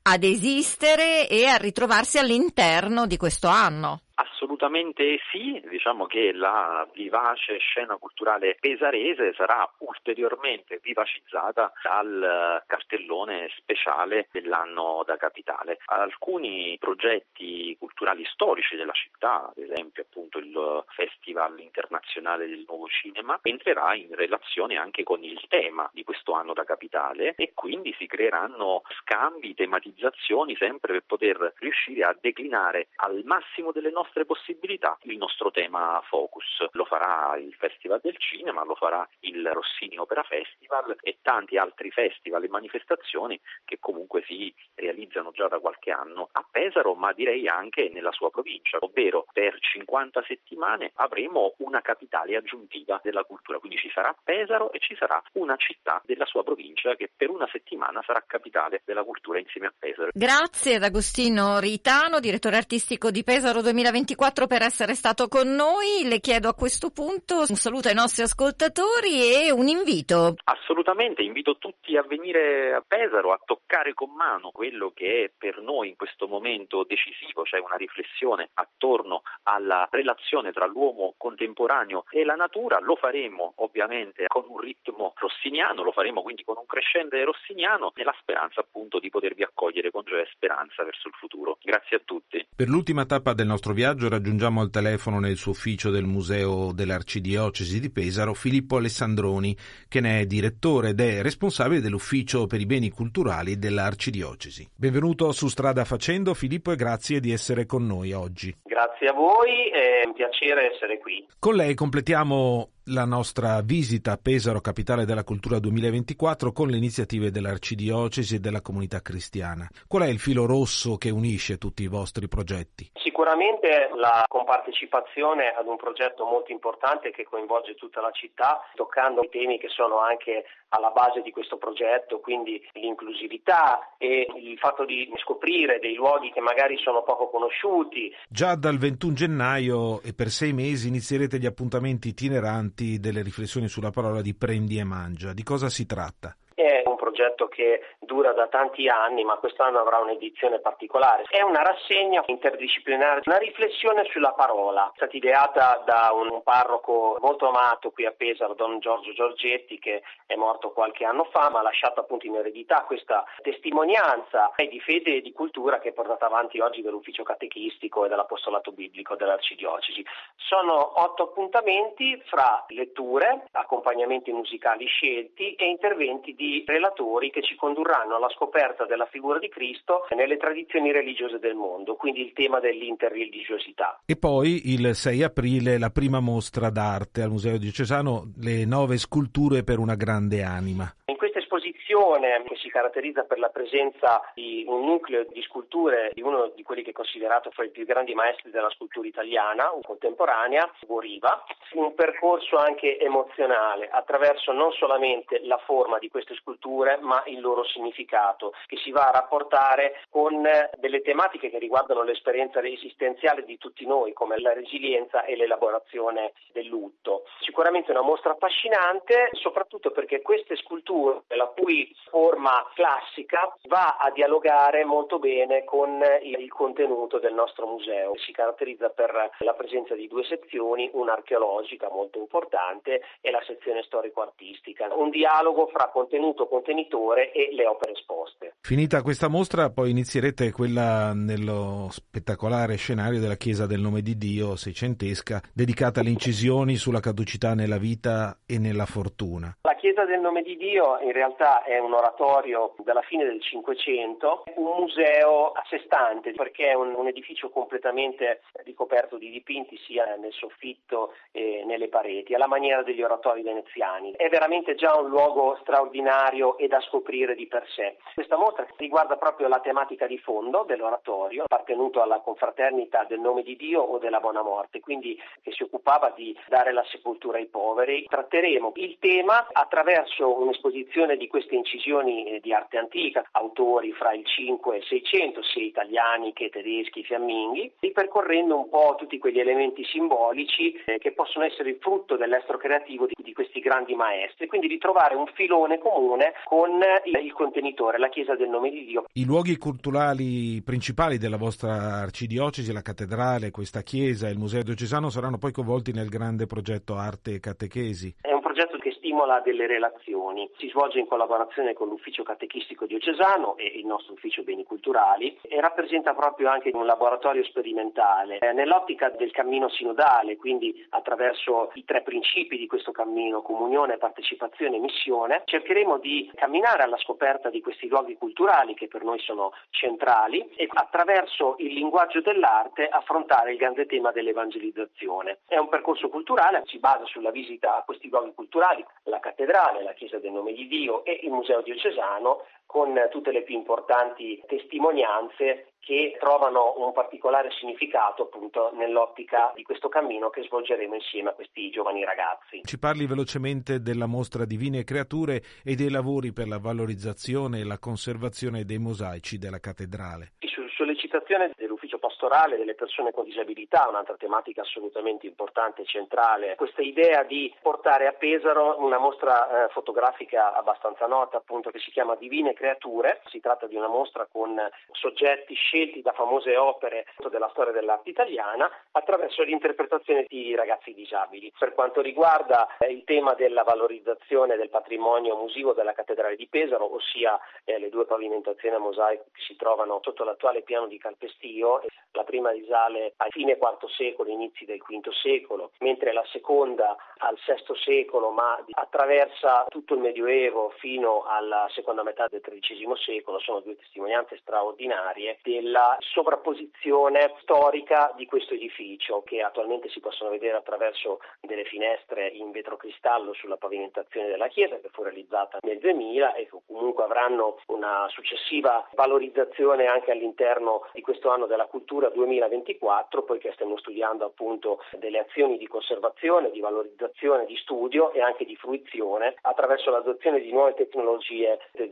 ad 0.02 0.24
esistere 0.24 1.28
e 1.28 1.46
a 1.46 1.54
ritrovarsi 1.54 2.18
all'interno 2.18 3.06
di 3.06 3.16
questo 3.16 3.46
anno. 3.46 4.02
Assolutamente 4.20 5.18
sì, 5.30 5.62
diciamo 5.66 6.04
che 6.04 6.32
la 6.32 6.86
vivace 6.92 7.56
scena 7.56 7.96
culturale 7.96 8.58
pesarese 8.60 9.32
sarà 9.32 9.66
ulteriormente 9.78 10.78
vivacizzata 10.82 11.72
dal 11.82 12.62
cartellone 12.66 13.48
speciale 13.56 14.28
dell'anno 14.30 15.04
da 15.06 15.16
capitale. 15.16 15.78
Alcuni 15.86 16.76
progetti 16.78 17.74
culturali 17.78 18.22
storici 18.26 18.76
della 18.76 18.92
città, 18.92 19.48
ad 19.48 19.56
esempio 19.56 20.02
appunto 20.02 20.36
il 20.36 20.84
Festival 20.88 21.58
internazionale 21.58 22.46
del 22.46 22.64
nuovo 22.68 22.88
cinema, 22.88 23.38
entrerà 23.42 23.94
in 23.94 24.14
relazione 24.14 24.76
anche 24.76 25.02
con 25.02 25.24
il 25.24 25.40
tema 25.48 25.88
di 25.94 26.04
questo 26.04 26.34
anno 26.34 26.52
da 26.52 26.64
capitale 26.64 27.32
e 27.36 27.52
quindi 27.54 27.94
si 27.96 28.06
creeranno 28.06 28.82
scambi, 29.00 29.54
tematizzazioni 29.54 30.56
sempre 30.56 30.92
per 30.92 31.04
poter 31.06 31.54
riuscire 31.56 32.04
a 32.04 32.14
declinare 32.20 32.88
al 32.96 33.22
massimo 33.24 33.72
delle 33.72 33.88
nostre 33.90 34.08
nostre 34.10 34.24
possibilità 34.24 34.98
il 35.02 35.16
nostro 35.16 35.50
tema 35.50 36.02
focus. 36.08 36.66
Lo 36.72 36.84
farà 36.84 37.36
il 37.36 37.54
Festival 37.54 38.00
del 38.02 38.16
Cinema, 38.18 38.64
lo 38.64 38.74
farà 38.74 39.08
il 39.20 39.48
Rossini 39.52 39.96
Opera 39.98 40.24
Festival 40.24 40.96
e 41.00 41.18
tanti 41.22 41.56
altri 41.56 41.90
festival 41.90 42.42
e 42.42 42.48
manifestazioni 42.48 43.40
che 43.64 43.78
comunque 43.78 44.24
si 44.26 44.52
realizzano 44.74 45.30
già 45.30 45.46
da 45.46 45.60
qualche 45.60 45.92
anno 45.92 46.28
a 46.32 46.44
Pesaro, 46.50 46.94
ma 46.94 47.12
direi 47.12 47.46
anche 47.46 47.88
nella 47.92 48.10
sua 48.10 48.30
provincia, 48.30 48.78
ovvero 48.80 49.26
per 49.32 49.56
50 49.60 50.24
settimane 50.26 50.90
avremo 50.94 51.54
una 51.58 51.80
capitale 51.80 52.36
aggiuntiva 52.36 53.00
della 53.02 53.22
cultura, 53.22 53.58
quindi 53.58 53.78
ci 53.78 53.90
sarà 53.94 54.14
Pesaro 54.22 54.72
e 54.72 54.80
ci 54.80 54.96
sarà 54.96 55.22
una 55.34 55.56
città 55.56 56.02
della 56.04 56.26
sua 56.26 56.42
provincia 56.42 56.96
che 56.96 57.10
per 57.14 57.30
una 57.30 57.48
settimana 57.52 58.02
sarà 58.04 58.24
capitale 58.26 58.82
della 58.84 59.04
cultura 59.04 59.38
insieme 59.38 59.68
a 59.68 59.72
Pesaro. 59.78 60.10
Grazie 60.12 60.76
ad 60.76 60.82
Agostino 60.82 61.60
Ritano, 61.60 62.18
direttore 62.18 62.56
artistico 62.56 63.10
di 63.12 63.22
Pesaro 63.22 63.62
2020 63.62 63.99
24 64.00 64.46
per 64.46 64.62
essere 64.62 64.94
stato 64.94 65.28
con 65.28 65.48
noi. 65.54 66.08
Le 66.08 66.20
chiedo 66.20 66.48
a 66.48 66.54
questo 66.54 66.90
punto 66.90 67.40
un 67.40 67.56
saluto 67.56 67.88
ai 67.88 67.94
nostri 67.94 68.22
ascoltatori 68.22 69.28
e 69.34 69.50
un 69.50 69.68
invito. 69.68 70.36
Assolutamente, 70.44 71.22
invito 71.22 71.58
tutti 71.58 71.98
a 71.98 72.02
venire 72.02 72.72
a 72.72 72.80
Pesaro 72.86 73.32
a 73.32 73.40
toccare 73.44 73.92
con 73.92 74.10
mano 74.14 74.52
quello 74.52 74.92
che 74.94 75.24
è 75.24 75.30
per 75.36 75.60
noi 75.60 75.88
in 75.88 75.96
questo 75.96 76.26
momento 76.28 76.84
decisivo, 76.88 77.44
cioè 77.44 77.60
una 77.60 77.76
riflessione 77.76 78.48
attorno 78.54 79.20
alla 79.42 79.86
relazione 79.90 80.50
tra 80.52 80.64
l'uomo 80.64 81.12
contemporaneo 81.18 82.04
e 82.08 82.24
la 82.24 82.36
natura. 82.36 82.78
Lo 82.80 82.96
faremo 82.96 83.52
ovviamente 83.56 84.24
con 84.28 84.44
un 84.48 84.60
ritmo 84.60 85.12
rossiniano, 85.16 85.82
lo 85.82 85.92
faremo 85.92 86.22
quindi 86.22 86.42
con 86.42 86.56
un 86.56 86.64
crescente 86.64 87.22
rossiniano 87.22 87.92
nella 87.96 88.14
speranza 88.18 88.60
appunto 88.60 88.98
di 88.98 89.10
potervi 89.10 89.42
accogliere 89.42 89.90
con 89.90 90.04
gioia 90.04 90.22
e 90.22 90.30
speranza 90.32 90.84
verso 90.84 91.08
il 91.08 91.14
futuro. 91.14 91.58
Grazie 91.60 91.98
a 91.98 92.00
tutti. 92.02 92.46
Per 92.56 92.68
l'ultima 92.68 93.04
tappa 93.04 93.34
del 93.34 93.46
nostro 93.46 93.74
viaggio 93.74 93.79
viaggio 93.80 94.10
raggiungiamo 94.10 94.60
al 94.60 94.68
telefono 94.68 95.20
nel 95.20 95.36
suo 95.36 95.52
ufficio 95.52 95.88
del 95.88 96.04
Museo 96.04 96.70
dell'Arcidiocesi 96.70 97.80
di 97.80 97.90
Pesaro 97.90 98.34
Filippo 98.34 98.76
Alessandroni, 98.76 99.56
che 99.88 100.00
ne 100.00 100.20
è 100.20 100.26
direttore 100.26 100.90
ed 100.90 101.00
è 101.00 101.22
responsabile 101.22 101.80
dell'ufficio 101.80 102.46
per 102.46 102.60
i 102.60 102.66
beni 102.66 102.90
culturali 102.90 103.58
dell'Arcidiocesi. 103.58 104.68
Benvenuto 104.76 105.32
su 105.32 105.48
Strada 105.48 105.86
Facendo 105.86 106.34
Filippo 106.34 106.72
e 106.72 106.76
grazie 106.76 107.20
di 107.20 107.32
essere 107.32 107.64
con 107.64 107.86
noi 107.86 108.12
oggi. 108.12 108.54
Grazie 108.62 109.06
a 109.06 109.14
voi, 109.14 109.70
è 109.72 110.04
un 110.04 110.12
piacere 110.12 110.74
essere 110.74 110.98
qui. 110.98 111.26
Con 111.38 111.54
lei 111.54 111.72
completiamo 111.72 112.72
la 112.90 113.04
nostra 113.04 113.60
visita 113.62 114.12
a 114.12 114.18
Pesaro, 114.20 114.60
capitale 114.60 115.04
della 115.04 115.22
cultura 115.22 115.58
2024, 115.58 116.52
con 116.52 116.68
le 116.68 116.76
iniziative 116.76 117.30
dell'Arcidiocesi 117.30 118.36
e 118.36 118.40
della 118.40 118.60
comunità 118.60 119.00
cristiana. 119.00 119.68
Qual 119.86 120.02
è 120.02 120.08
il 120.08 120.18
filo 120.18 120.44
rosso 120.46 120.96
che 120.96 121.10
unisce 121.10 121.56
tutti 121.56 121.84
i 121.84 121.88
vostri 121.88 122.26
progetti? 122.26 122.90
Sicuramente 122.94 123.90
la 123.94 124.24
compartecipazione 124.26 125.54
ad 125.56 125.66
un 125.66 125.76
progetto 125.76 126.24
molto 126.24 126.50
importante 126.50 127.10
che 127.12 127.24
coinvolge 127.24 127.74
tutta 127.74 128.00
la 128.00 128.10
città, 128.10 128.60
toccando 128.74 129.22
i 129.22 129.28
temi 129.30 129.58
che 129.58 129.68
sono 129.68 130.00
anche 130.00 130.44
alla 130.70 130.90
base 130.90 131.20
di 131.20 131.30
questo 131.30 131.58
progetto, 131.58 132.20
quindi 132.20 132.60
l'inclusività 132.74 133.94
e 133.98 134.26
il 134.36 134.56
fatto 134.58 134.84
di 134.84 135.10
scoprire 135.22 135.78
dei 135.80 135.94
luoghi 135.94 136.30
che 136.32 136.40
magari 136.40 136.76
sono 136.78 137.02
poco 137.02 137.28
conosciuti. 137.28 138.12
Già 138.28 138.54
dal 138.54 138.78
21 138.78 139.12
gennaio 139.12 140.00
e 140.02 140.14
per 140.14 140.28
sei 140.28 140.52
mesi 140.52 140.88
inizierete 140.88 141.38
gli 141.38 141.46
appuntamenti 141.46 142.08
itineranti 142.08 142.79
avanti 142.80 142.98
delle 142.98 143.22
riflessioni 143.22 143.68
sulla 143.68 143.90
parola 143.90 144.22
di 144.22 144.34
Prendi 144.34 144.78
e 144.78 144.84
Mangia. 144.84 145.32
Di 145.32 145.42
cosa 145.42 145.68
si 145.68 145.84
tratta? 145.84 146.34
È 146.54 146.82
un 146.86 146.89
progetto 147.10 147.48
che 147.48 147.82
dura 147.98 148.32
da 148.32 148.46
tanti 148.46 148.88
anni, 148.88 149.24
ma 149.24 149.36
quest'anno 149.36 149.80
avrà 149.80 149.98
un'edizione 149.98 150.60
particolare. 150.60 151.24
È 151.28 151.42
una 151.42 151.62
rassegna 151.62 152.22
interdisciplinare, 152.26 153.22
una 153.24 153.38
riflessione 153.38 154.04
sulla 154.10 154.32
parola, 154.32 154.86
è 154.86 154.92
stata 154.94 155.16
ideata 155.16 155.82
da 155.84 156.10
un 156.12 156.42
parroco 156.42 157.16
molto 157.20 157.48
amato 157.48 157.90
qui 157.90 158.06
a 158.06 158.12
Pesaro, 158.12 158.54
Don 158.54 158.78
Giorgio 158.78 159.12
Giorgetti, 159.12 159.78
che 159.78 160.02
è 160.26 160.36
morto 160.36 160.70
qualche 160.70 161.04
anno 161.04 161.24
fa, 161.24 161.50
ma 161.50 161.58
ha 161.58 161.62
lasciato 161.62 162.00
appunto 162.00 162.26
in 162.26 162.36
eredità 162.36 162.84
questa 162.84 163.24
testimonianza 163.42 164.52
di 164.70 164.80
fede 164.80 165.16
e 165.16 165.20
di 165.20 165.32
cultura 165.32 165.80
che 165.80 165.88
è 165.88 165.92
portata 165.92 166.26
avanti 166.26 166.60
oggi 166.60 166.80
dall'ufficio 166.80 167.24
catechistico 167.24 168.04
e 168.04 168.08
dall'apostolato 168.08 168.70
biblico 168.70 169.16
dell'arcidiocesi. 169.16 170.04
Sono 170.36 171.00
otto 171.02 171.24
appuntamenti 171.24 172.22
fra 172.26 172.64
letture, 172.68 173.46
accompagnamenti 173.50 174.30
musicali 174.30 174.86
scelti 174.86 175.54
e 175.54 175.66
interventi 175.66 176.34
di 176.34 176.62
relatori 176.66 176.99
che 177.32 177.42
ci 177.42 177.56
condurranno 177.56 178.16
alla 178.16 178.28
scoperta 178.30 178.84
della 178.84 179.06
figura 179.06 179.38
di 179.38 179.48
Cristo 179.48 180.06
nelle 180.14 180.36
tradizioni 180.36 180.92
religiose 180.92 181.38
del 181.38 181.54
mondo, 181.54 181.94
quindi 181.96 182.20
il 182.20 182.32
tema 182.32 182.60
dell'interreligiosità. 182.60 184.00
E 184.04 184.16
poi 184.16 184.72
il 184.72 184.94
6 184.94 185.22
aprile 185.22 185.78
la 185.78 185.90
prima 185.90 186.20
mostra 186.20 186.70
d'arte 186.70 187.22
al 187.22 187.30
Museo 187.30 187.58
Diocesano, 187.58 188.32
le 188.40 188.64
nove 188.66 188.98
sculture 188.98 189.64
per 189.64 189.78
una 189.78 189.94
grande 189.94 190.42
anima. 190.42 190.92
In 191.06 191.16
questa 191.16 191.38
esposizione 191.38 191.79
che 191.90 192.56
si 192.56 192.68
caratterizza 192.68 193.24
per 193.24 193.40
la 193.40 193.48
presenza 193.48 194.22
di 194.34 194.64
un 194.68 194.84
nucleo 194.84 195.24
di 195.24 195.42
sculture 195.42 196.12
di 196.14 196.22
uno 196.22 196.52
di 196.54 196.62
quelli 196.62 196.84
che 196.84 196.90
è 196.90 196.92
considerato 196.92 197.50
fra 197.50 197.64
i 197.64 197.70
più 197.70 197.84
grandi 197.84 198.14
maestri 198.14 198.52
della 198.52 198.70
scultura 198.70 199.08
italiana 199.08 199.72
contemporanea, 199.82 200.70
Goriva, 200.86 201.42
un 201.72 201.92
percorso 201.94 202.56
anche 202.58 202.96
emozionale 202.98 203.88
attraverso 203.88 204.52
non 204.52 204.70
solamente 204.72 205.40
la 205.44 205.58
forma 205.58 205.98
di 205.98 206.08
queste 206.08 206.36
sculture 206.36 206.98
ma 207.00 207.24
il 207.26 207.40
loro 207.40 207.64
significato 207.64 208.52
che 208.66 208.76
si 208.76 208.92
va 208.92 209.08
a 209.08 209.12
rapportare 209.12 210.04
con 210.10 210.46
delle 210.78 211.00
tematiche 211.02 211.50
che 211.50 211.58
riguardano 211.58 212.02
l'esperienza 212.02 212.60
esistenziale 212.62 213.44
di 213.44 213.58
tutti 213.58 213.84
noi 213.84 214.12
come 214.12 214.38
la 214.38 214.52
resilienza 214.52 215.24
e 215.24 215.34
l'elaborazione 215.34 216.34
del 216.52 216.66
lutto. 216.66 217.24
Sicuramente 217.40 217.90
una 217.90 218.02
mostra 218.02 218.32
affascinante 218.32 219.30
soprattutto 219.32 219.90
perché 219.90 220.22
queste 220.22 220.54
sculture 220.56 221.22
la 221.28 221.46
cui 221.46 221.79
forma 222.10 222.66
classica 222.74 223.54
va 223.68 223.96
a 223.98 224.10
dialogare 224.10 224.84
molto 224.84 225.18
bene 225.18 225.64
con 225.64 226.00
il 226.22 226.48
contenuto 226.48 227.18
del 227.18 227.34
nostro 227.34 227.66
museo. 227.66 228.16
Si 228.18 228.32
caratterizza 228.32 228.88
per 228.88 229.30
la 229.38 229.54
presenza 229.54 229.94
di 229.94 230.08
due 230.08 230.24
sezioni, 230.24 230.90
una 230.92 231.12
archeologica 231.12 231.88
molto 231.90 232.18
importante 232.18 233.02
e 233.20 233.30
la 233.30 233.42
sezione 233.46 233.82
storico-artistica. 233.82 234.88
Un 234.94 235.10
dialogo 235.10 235.66
fra 235.68 235.88
contenuto, 235.92 236.48
contenitore 236.48 237.32
e 237.32 237.50
le 237.52 237.66
opere 237.66 237.92
esposte. 237.92 238.54
Finita 238.60 239.02
questa 239.02 239.28
mostra, 239.28 239.70
poi 239.70 239.90
inizierete 239.90 240.52
quella 240.52 241.12
nello 241.14 241.88
spettacolare 241.90 242.76
scenario 242.76 243.20
della 243.20 243.36
Chiesa 243.36 243.66
del 243.66 243.80
Nome 243.80 244.02
di 244.02 244.16
Dio 244.16 244.56
seicentesca, 244.56 245.40
dedicata 245.52 246.00
alle 246.00 246.10
incisioni 246.10 246.76
sulla 246.76 247.00
caducità 247.00 247.54
nella 247.54 247.78
vita 247.78 248.38
e 248.46 248.58
nella 248.58 248.86
fortuna. 248.86 249.56
La 249.62 249.74
Chiesa 249.74 250.04
del 250.04 250.20
Nome 250.20 250.42
di 250.42 250.56
Dio 250.56 250.98
in 251.00 251.12
realtà 251.12 251.64
è 251.70 251.78
un 251.78 251.92
oratorio 251.92 252.74
dalla 252.78 253.02
fine 253.02 253.24
del 253.24 253.40
Cinquecento, 253.40 254.42
un 254.56 254.76
museo 254.80 255.52
a 255.52 255.62
sé 255.68 255.80
stante 255.84 256.32
perché 256.32 256.70
è 256.70 256.74
un, 256.74 256.94
un 256.96 257.06
edificio 257.06 257.48
completamente 257.50 258.42
ricoperto 258.64 259.16
di 259.16 259.30
dipinti 259.30 259.76
sia 259.78 260.16
nel 260.16 260.32
soffitto 260.32 261.14
e 261.30 261.62
nelle 261.64 261.86
pareti, 261.86 262.34
alla 262.34 262.48
maniera 262.48 262.82
degli 262.82 263.02
oratori 263.02 263.42
veneziani. 263.42 264.12
È 264.16 264.28
veramente 264.28 264.74
già 264.74 264.98
un 264.98 265.08
luogo 265.08 265.58
straordinario 265.60 266.58
e 266.58 266.66
da 266.66 266.80
scoprire 266.80 267.36
di 267.36 267.46
per 267.46 267.64
sé. 267.68 267.98
Questa 268.14 268.36
mostra 268.36 268.66
riguarda 268.76 269.16
proprio 269.16 269.46
la 269.46 269.60
tematica 269.60 270.08
di 270.08 270.18
fondo 270.18 270.64
dell'oratorio, 270.64 271.44
appartenuto 271.44 272.02
alla 272.02 272.18
confraternita 272.18 273.04
del 273.04 273.20
nome 273.20 273.42
di 273.42 273.54
Dio 273.54 273.80
o 273.80 273.98
della 273.98 274.18
buona 274.18 274.42
morte, 274.42 274.80
quindi 274.80 275.16
che 275.40 275.52
si 275.52 275.62
occupava 275.62 276.12
di 276.16 276.36
dare 276.48 276.72
la 276.72 276.84
sepoltura 276.88 277.38
ai 277.38 277.46
poveri. 277.46 278.06
Tratteremo 278.08 278.72
il 278.74 278.98
tema 278.98 279.46
attraverso 279.52 280.36
un'esposizione 280.36 281.16
di 281.16 281.28
queste 281.28 281.58
incisioni 281.60 282.26
eh, 282.26 282.40
di 282.40 282.52
arte 282.52 282.78
antica, 282.78 283.24
autori 283.32 283.92
fra 283.92 284.12
il 284.12 284.26
5 284.26 284.74
e 284.74 284.78
il 284.78 284.84
600, 284.84 285.42
sia 285.42 285.62
italiani 285.62 286.32
che 286.32 286.50
tedeschi, 286.50 287.04
fiamminghi, 287.04 287.72
ripercorrendo 287.80 288.56
un 288.56 288.68
po' 288.68 288.96
tutti 288.98 289.18
quegli 289.18 289.38
elementi 289.38 289.84
simbolici 289.84 290.74
eh, 290.84 290.98
che 290.98 291.12
possono 291.12 291.44
essere 291.44 291.70
il 291.70 291.78
frutto 291.80 292.16
dell'estro 292.16 292.58
creativo 292.58 293.06
di, 293.06 293.14
di, 293.16 293.32
questi 293.32 293.60
grandi 293.60 293.94
maestri, 293.94 294.46
quindi 294.46 294.66
ritrovare 294.66 295.14
un 295.14 295.26
filone 295.34 295.78
comune 295.78 296.32
con 296.44 296.80
il, 297.04 297.24
il 297.24 297.32
contenitore, 297.32 297.98
la 297.98 298.08
Chiesa 298.08 298.34
del 298.34 298.48
nome 298.48 298.70
di 298.70 298.84
Dio. 298.84 299.04
I 299.14 299.24
luoghi 299.24 299.56
culturali 299.56 300.60
principali 300.62 301.18
della 301.18 301.36
vostra 301.36 302.00
arcidiocesi, 302.00 302.72
la 302.72 302.82
cattedrale, 302.82 303.50
questa 303.50 303.82
chiesa 303.82 304.28
e 304.28 304.32
il 304.32 304.38
museo 304.38 304.62
diocesano 304.62 305.10
saranno 305.10 305.38
poi 305.38 305.52
coinvolti 305.52 305.92
nel 305.92 306.08
grande 306.08 306.46
progetto 306.46 306.96
Arte 306.96 307.34
e 307.34 307.40
Catechesi. 307.40 308.14
È 308.20 308.32
un 308.32 308.40
progetto 308.40 308.78
che 308.78 308.92
stimola 308.92 309.40
delle 309.40 309.66
relazioni, 309.66 310.48
si 310.58 310.68
svolge 310.68 310.98
in 310.98 311.06
collaborazione 311.06 311.49
con 311.74 311.88
l'ufficio 311.88 312.22
catechistico 312.22 312.86
diocesano 312.86 313.56
e 313.56 313.66
il 313.66 313.86
nostro 313.86 314.12
ufficio 314.12 314.42
beni 314.42 314.64
culturali 314.64 315.36
e 315.42 315.60
rappresenta 315.60 316.14
proprio 316.14 316.48
anche 316.48 316.70
un 316.72 316.86
laboratorio 316.86 317.42
sperimentale 317.44 318.38
eh, 318.38 318.52
nell'ottica 318.52 319.10
del 319.10 319.32
cammino 319.32 319.68
sinodale, 319.68 320.36
quindi 320.36 320.86
attraverso 320.90 321.70
i 321.74 321.84
tre 321.84 322.02
principi 322.02 322.56
di 322.56 322.66
questo 322.66 322.92
cammino, 322.92 323.42
comunione, 323.42 323.98
partecipazione 323.98 324.76
e 324.76 324.80
missione, 324.80 325.42
cercheremo 325.44 325.98
di 325.98 326.30
camminare 326.34 326.82
alla 326.82 326.98
scoperta 326.98 327.50
di 327.50 327.60
questi 327.60 327.88
luoghi 327.88 328.16
culturali 328.16 328.74
che 328.74 328.88
per 328.88 329.02
noi 329.02 329.18
sono 329.18 329.52
centrali 329.70 330.48
e 330.54 330.68
attraverso 330.72 331.56
il 331.58 331.72
linguaggio 331.74 332.20
dell'arte 332.20 332.86
affrontare 332.86 333.52
il 333.52 333.58
grande 333.58 333.86
tema 333.86 334.12
dell'evangelizzazione. 334.12 335.40
È 335.46 335.58
un 335.58 335.68
percorso 335.68 336.08
culturale, 336.08 336.62
si 336.66 336.78
basa 336.78 337.04
sulla 337.06 337.30
visita 337.30 337.76
a 337.76 337.82
questi 337.82 338.08
luoghi 338.08 338.32
culturali, 338.34 338.84
la 339.04 339.20
cattedrale, 339.20 339.82
la 339.82 339.92
chiesa 339.92 340.18
del 340.18 340.32
nome 340.32 340.52
di 340.52 340.66
Dio 340.66 341.04
e 341.04 341.20
il 341.22 341.30
museo 341.40 341.62
diocesano 341.62 342.36
con 342.70 342.94
tutte 343.10 343.32
le 343.32 343.42
più 343.42 343.56
importanti 343.56 344.40
testimonianze 344.46 345.72
che 345.80 346.16
trovano 346.20 346.74
un 346.76 346.92
particolare 346.92 347.50
significato 347.50 348.22
appunto 348.22 348.70
nell'ottica 348.74 349.50
di 349.56 349.64
questo 349.64 349.88
cammino 349.88 350.30
che 350.30 350.42
svolgeremo 350.42 350.94
insieme 350.94 351.30
a 351.30 351.32
questi 351.32 351.68
giovani 351.70 352.04
ragazzi. 352.04 352.60
Ci 352.62 352.78
parli 352.78 353.06
velocemente 353.06 353.80
della 353.80 354.06
mostra 354.06 354.44
Divine 354.44 354.84
Creature 354.84 355.42
e 355.64 355.74
dei 355.74 355.90
lavori 355.90 356.32
per 356.32 356.46
la 356.46 356.60
valorizzazione 356.60 357.58
e 357.58 357.64
la 357.64 357.78
conservazione 357.80 358.64
dei 358.64 358.78
mosaici 358.78 359.36
della 359.36 359.58
cattedrale. 359.58 360.34
Su 360.38 360.68
sollecitazione 360.68 361.50
dell'ufficio 361.56 361.98
pastorale 361.98 362.56
delle 362.56 362.74
persone 362.74 363.10
con 363.10 363.24
disabilità, 363.24 363.88
un'altra 363.88 364.16
tematica 364.16 364.62
assolutamente 364.62 365.26
importante 365.26 365.82
e 365.82 365.86
centrale, 365.86 366.54
questa 366.56 366.82
idea 366.82 367.24
di 367.24 367.52
portare 367.62 368.06
a 368.06 368.12
Pesaro 368.12 368.76
una 368.78 368.98
mostra 368.98 369.66
eh, 369.66 369.68
fotografica 369.70 370.54
abbastanza 370.54 371.06
nota 371.06 371.38
appunto 371.38 371.70
che 371.70 371.78
si 371.78 371.90
chiama 371.90 372.16
Divine 372.16 372.52
Creature, 372.60 373.22
si 373.30 373.40
tratta 373.40 373.66
di 373.66 373.74
una 373.74 373.88
mostra 373.88 374.28
con 374.30 374.54
soggetti 374.92 375.54
scelti 375.54 376.02
da 376.02 376.12
famose 376.12 376.58
opere 376.58 377.06
della 377.30 377.48
storia 377.52 377.72
dell'arte 377.72 378.10
italiana 378.10 378.70
attraverso 378.90 379.42
l'interpretazione 379.42 380.26
di 380.28 380.54
ragazzi 380.54 380.92
disabili. 380.92 381.50
Per 381.58 381.72
quanto 381.72 382.02
riguarda 382.02 382.76
eh, 382.76 382.92
il 382.92 383.04
tema 383.04 383.32
della 383.32 383.62
valorizzazione 383.62 384.56
del 384.56 384.68
patrimonio 384.68 385.36
musivo 385.36 385.72
della 385.72 385.94
cattedrale 385.94 386.36
di 386.36 386.48
Pesaro, 386.48 386.94
ossia 386.94 387.40
eh, 387.64 387.78
le 387.78 387.88
due 387.88 388.04
pavimentazioni 388.04 388.74
a 388.74 388.78
mosaico 388.78 389.24
che 389.32 389.40
si 389.40 389.56
trovano 389.56 390.00
sotto 390.02 390.24
l'attuale 390.24 390.60
piano 390.60 390.86
di 390.86 390.98
calpestio, 390.98 391.80
la 392.12 392.24
prima 392.24 392.50
risale 392.50 393.14
al 393.16 393.30
fine 393.30 393.52
IV 393.52 393.88
secolo, 393.96 394.28
inizi 394.28 394.66
del 394.66 394.82
V 394.86 395.08
secolo, 395.12 395.70
mentre 395.78 396.12
la 396.12 396.24
seconda 396.26 396.94
al 397.18 397.36
VI 397.36 397.74
secolo, 397.76 398.30
ma 398.30 398.62
attraversa 398.72 399.64
tutto 399.68 399.94
il 399.94 400.00
Medioevo 400.00 400.74
fino 400.76 401.24
alla 401.24 401.66
seconda 401.70 402.02
metà 402.02 402.26
del 402.28 402.42
XIII 402.58 402.92
secolo, 402.96 403.38
sono 403.38 403.60
due 403.60 403.76
testimonianze 403.76 404.38
straordinarie 404.38 405.38
della 405.42 405.96
sovrapposizione 406.00 407.34
storica 407.42 408.12
di 408.16 408.26
questo 408.26 408.54
edificio 408.54 409.22
che 409.22 409.42
attualmente 409.42 409.88
si 409.88 410.00
possono 410.00 410.30
vedere 410.30 410.56
attraverso 410.56 411.20
delle 411.40 411.64
finestre 411.64 412.28
in 412.28 412.50
vetrocristallo 412.50 413.32
sulla 413.32 413.56
pavimentazione 413.56 414.28
della 414.28 414.48
chiesa 414.48 414.78
che 414.78 414.88
fu 414.90 415.02
realizzata 415.02 415.58
nel 415.62 415.78
2000 415.78 416.34
e 416.34 416.48
comunque 416.66 417.04
avranno 417.04 417.58
una 417.66 418.06
successiva 418.08 418.88
valorizzazione 418.94 419.86
anche 419.86 420.10
all'interno 420.10 420.86
di 420.92 421.00
questo 421.00 421.30
anno 421.30 421.46
della 421.46 421.66
cultura 421.66 422.08
2024 422.08 423.22
poiché 423.24 423.52
stiamo 423.52 423.76
studiando 423.78 424.24
appunto 424.24 424.82
delle 424.98 425.18
azioni 425.18 425.58
di 425.58 425.66
conservazione, 425.66 426.50
di 426.50 426.60
valorizzazione, 426.60 427.46
di 427.46 427.56
studio 427.56 428.12
e 428.12 428.20
anche 428.20 428.44
di 428.44 428.56
fruizione 428.56 429.34
attraverso 429.42 429.90
l'adozione 429.90 430.40
di 430.40 430.52
nuove 430.52 430.74
tecnologie 430.74 431.58
del 431.72 431.90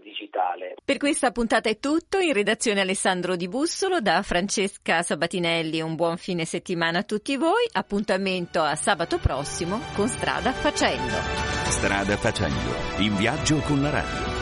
capitale. 0.48 0.74
Per 0.84 0.96
questa 0.96 1.30
puntata 1.30 1.68
è 1.68 1.78
tutto, 1.78 2.18
in 2.18 2.32
redazione 2.32 2.80
Alessandro 2.80 3.36
Di 3.36 3.48
Bussolo, 3.48 4.00
da 4.00 4.22
Francesca 4.22 5.02
Sabatinelli 5.02 5.80
un 5.80 5.94
buon 5.94 6.16
fine 6.16 6.44
settimana 6.44 7.00
a 7.00 7.02
tutti 7.02 7.36
voi, 7.36 7.68
appuntamento 7.72 8.62
a 8.62 8.74
sabato 8.74 9.18
prossimo 9.18 9.80
con 9.94 10.08
Strada 10.08 10.52
Facendo. 10.52 11.14
Strada 11.66 12.16
Facendo, 12.16 12.74
in 12.98 13.16
viaggio 13.16 13.58
con 13.60 13.82
la 13.82 13.90
radio. 13.90 14.37